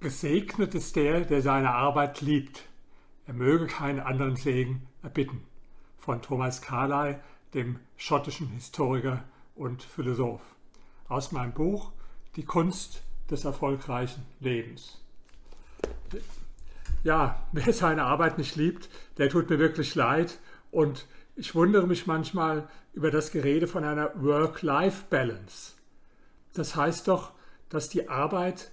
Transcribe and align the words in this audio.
Gesegnet 0.00 0.74
ist 0.74 0.96
der, 0.96 1.26
der 1.26 1.42
seine 1.42 1.72
Arbeit 1.72 2.22
liebt. 2.22 2.62
Er 3.26 3.34
möge 3.34 3.66
keinen 3.66 4.00
anderen 4.00 4.34
Segen 4.34 4.86
erbitten. 5.02 5.44
Von 5.98 6.22
Thomas 6.22 6.62
Carlyle, 6.62 7.20
dem 7.52 7.78
schottischen 7.98 8.48
Historiker 8.48 9.24
und 9.54 9.82
Philosoph. 9.82 10.40
Aus 11.08 11.32
meinem 11.32 11.52
Buch 11.52 11.92
Die 12.36 12.46
Kunst 12.46 13.02
des 13.30 13.44
erfolgreichen 13.44 14.24
Lebens. 14.40 15.02
Ja, 17.04 17.46
wer 17.52 17.70
seine 17.74 18.04
Arbeit 18.04 18.38
nicht 18.38 18.56
liebt, 18.56 18.88
der 19.18 19.28
tut 19.28 19.50
mir 19.50 19.58
wirklich 19.58 19.94
leid. 19.94 20.38
Und 20.70 21.06
ich 21.36 21.54
wundere 21.54 21.86
mich 21.86 22.06
manchmal 22.06 22.70
über 22.94 23.10
das 23.10 23.32
Gerede 23.32 23.66
von 23.66 23.84
einer 23.84 24.12
Work-Life-Balance. 24.14 25.74
Das 26.54 26.74
heißt 26.74 27.06
doch, 27.06 27.32
dass 27.68 27.90
die 27.90 28.08
Arbeit 28.08 28.70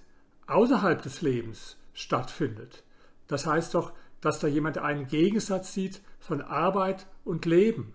außerhalb 0.48 1.00
des 1.02 1.22
Lebens 1.22 1.76
stattfindet. 1.92 2.82
Das 3.28 3.46
heißt 3.46 3.74
doch, 3.74 3.92
dass 4.20 4.40
da 4.40 4.48
jemand 4.48 4.78
einen 4.78 5.06
Gegensatz 5.06 5.72
sieht 5.74 6.00
von 6.18 6.40
Arbeit 6.40 7.06
und 7.24 7.46
Leben. 7.46 7.94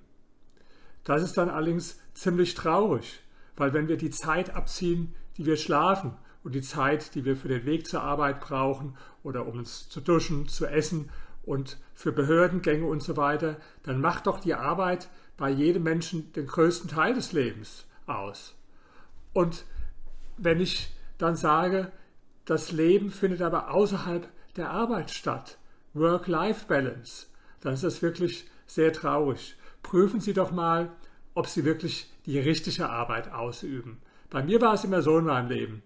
Das 1.03 1.21
ist 1.21 1.37
dann 1.37 1.49
allerdings 1.49 1.99
ziemlich 2.13 2.53
traurig, 2.55 3.21
weil 3.57 3.73
wenn 3.73 3.87
wir 3.87 3.97
die 3.97 4.11
Zeit 4.11 4.55
abziehen, 4.55 5.13
die 5.37 5.45
wir 5.45 5.57
schlafen 5.57 6.15
und 6.43 6.55
die 6.55 6.61
Zeit, 6.61 7.15
die 7.15 7.25
wir 7.25 7.35
für 7.35 7.49
den 7.49 7.65
Weg 7.65 7.87
zur 7.87 8.01
Arbeit 8.01 8.39
brauchen 8.39 8.95
oder 9.23 9.45
um 9.45 9.59
uns 9.59 9.89
zu 9.89 9.99
duschen, 9.99 10.47
zu 10.47 10.65
essen 10.65 11.09
und 11.43 11.77
für 11.93 12.11
Behördengänge 12.11 12.85
und 12.85 13.03
so 13.03 13.17
weiter, 13.17 13.57
dann 13.83 13.99
macht 13.99 14.27
doch 14.27 14.39
die 14.39 14.53
Arbeit 14.53 15.09
bei 15.35 15.49
jedem 15.49 15.83
Menschen 15.83 16.31
den 16.33 16.47
größten 16.47 16.89
Teil 16.89 17.13
des 17.15 17.33
Lebens 17.33 17.85
aus. 18.05 18.55
Und 19.33 19.65
wenn 20.37 20.61
ich 20.61 20.95
dann 21.17 21.35
sage, 21.35 21.91
das 22.45 22.71
Leben 22.71 23.09
findet 23.09 23.41
aber 23.41 23.71
außerhalb 23.71 24.27
der 24.55 24.69
Arbeit 24.69 25.11
statt. 25.11 25.57
Work-Life-Balance. 25.93 27.27
Dann 27.61 27.73
ist 27.73 27.83
das 27.83 28.01
wirklich 28.01 28.45
sehr 28.67 28.91
traurig. 28.91 29.55
Prüfen 29.81 30.19
Sie 30.19 30.33
doch 30.33 30.51
mal, 30.51 30.91
ob 31.33 31.47
Sie 31.47 31.65
wirklich 31.65 32.11
die 32.25 32.39
richtige 32.39 32.89
Arbeit 32.89 33.31
ausüben. 33.31 34.01
Bei 34.29 34.43
mir 34.43 34.59
war 34.61 34.73
es 34.73 34.83
immer 34.83 35.01
so 35.01 35.17
in 35.19 35.25
meinem 35.25 35.49
Leben. 35.49 35.83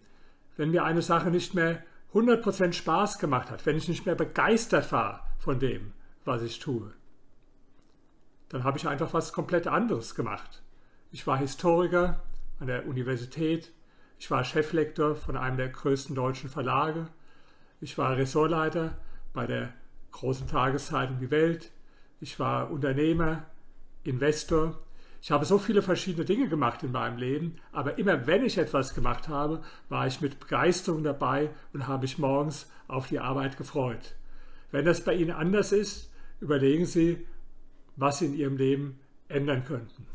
Wenn 0.56 0.72
mir 0.72 0.84
eine 0.84 1.02
Sache 1.02 1.30
nicht 1.30 1.54
mehr 1.54 1.84
100% 2.14 2.73
Spaß 2.73 3.20
gemacht 3.20 3.52
hat, 3.52 3.66
wenn 3.66 3.78
ich 3.78 3.88
nicht 3.88 4.06
mehr 4.06 4.16
begeistert 4.16 4.92
war 4.92 5.28
von 5.38 5.60
dem, 5.60 5.94
was 6.26 6.42
ich 6.42 6.60
tue, 6.60 6.94
dann 8.50 8.64
habe 8.64 8.78
ich 8.78 8.88
einfach 8.88 9.14
was 9.14 9.34
komplett 9.34 9.67
anderes 9.67 10.16
gemacht. 10.16 10.64
Ich 11.12 11.28
war 11.28 11.38
Historiker 11.38 12.23
an 12.60 12.67
der 12.67 12.88
Universität, 12.88 13.72
ich 14.20 14.32
war 14.32 14.44
Cheflektor 14.44 15.16
von 15.16 15.38
einem 15.38 15.58
der 15.58 15.70
größten 15.70 16.16
deutschen 16.16 16.50
Verlage. 16.50 17.08
Ich 17.80 17.98
war 17.98 18.18
Ressortleiter 18.18 18.98
bei 19.34 19.46
der 19.46 19.73
großen 20.12 20.48
Tageszeitung 20.48 21.20
Die 21.20 21.32
Welt. 21.32 21.72
Ich 22.20 22.40
war 22.40 22.72
Unternehmer, 22.72 23.45
Investor. 24.04 24.80
Ich 25.22 25.32
habe 25.32 25.45
so 25.45 25.60
viele 25.60 25.82
verschiedene 25.82 26.26
Dinge 26.26 26.48
gemacht 26.48 26.84
in 26.84 26.92
meinem 26.92 27.18
Leben, 27.18 27.54
aber 27.72 27.98
immer 27.98 28.28
wenn 28.28 28.45
ich 28.45 28.58
etwas 28.58 28.95
gemacht 28.95 29.28
habe, 29.28 29.62
war 29.90 30.08
ich 30.08 30.22
mit 30.22 30.40
Begeisterung 30.40 31.04
dabei 31.04 31.50
und 31.73 31.88
habe 31.88 32.04
mich 32.04 32.18
morgens 32.18 32.72
auf 32.88 33.08
die 33.08 33.20
Arbeit 33.20 33.58
gefreut. 33.58 34.16
Wenn 34.72 34.86
das 34.86 35.04
bei 35.04 35.14
Ihnen 35.14 35.32
anders 35.32 35.72
ist, 35.72 36.12
überlegen 36.40 36.86
Sie, 36.86 37.26
was 37.95 38.20
Sie 38.20 38.28
in 38.28 38.36
Ihrem 38.36 38.58
Leben 38.58 39.00
ändern 39.28 39.66
könnten. 39.66 40.08